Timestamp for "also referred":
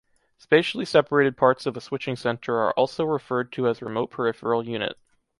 2.71-3.51